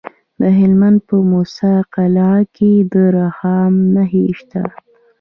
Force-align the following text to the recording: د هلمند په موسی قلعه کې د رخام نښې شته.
د 0.41 0.41
هلمند 0.59 0.99
په 1.07 1.15
موسی 1.31 1.73
قلعه 1.93 2.39
کې 2.55 2.71
د 2.93 2.95
رخام 3.17 3.73
نښې 3.93 4.25
شته. 4.39 4.63